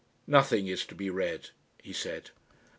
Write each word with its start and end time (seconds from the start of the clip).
"Nothing 0.25 0.65
is 0.65 0.83
to 0.87 0.95
be 0.95 1.11
read," 1.11 1.51
he 1.83 1.93
said. 1.93 2.31